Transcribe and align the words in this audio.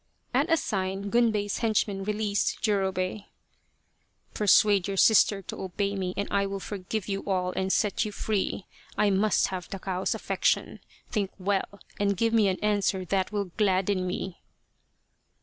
At 0.33 0.51
a 0.51 0.57
sign 0.57 1.11
Gunbei's 1.11 1.59
henchmen 1.59 2.03
released 2.03 2.59
Jurobei." 2.63 3.25
Persuade 4.33 4.87
your 4.87 4.97
sister 4.97 5.43
to 5.43 5.61
obey 5.61 5.95
me 5.95 6.15
and 6.17 6.27
I 6.31 6.47
will 6.47 6.59
forgive 6.59 7.07
you 7.07 7.23
all 7.27 7.51
and 7.51 7.71
set 7.71 8.03
you 8.03 8.11
free. 8.11 8.65
I 8.97 9.11
must 9.11 9.49
have 9.49 9.69
Takao's 9.69 10.15
affec 10.15 10.43
tion. 10.43 10.79
Think 11.11 11.29
well, 11.37 11.79
and 11.99 12.17
give 12.17 12.33
me 12.33 12.47
an 12.47 12.57
answer 12.63 13.05
that 13.05 13.31
will 13.31 13.51
gladden 13.57 14.07
me." 14.07 14.39